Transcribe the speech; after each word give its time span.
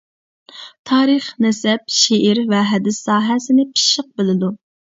تارىخ، 0.91 1.27
نەسەب، 1.45 1.93
شېئىر 1.97 2.43
ۋە 2.55 2.65
ھەدىس 2.73 3.01
ساھەسىنى 3.11 3.71
پىششىق 3.75 4.13
بىلىدۇ. 4.23 4.55